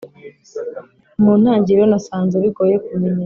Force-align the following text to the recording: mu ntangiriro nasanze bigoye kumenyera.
mu 1.23 1.33
ntangiriro 1.41 1.85
nasanze 1.91 2.35
bigoye 2.43 2.75
kumenyera. 2.85 3.19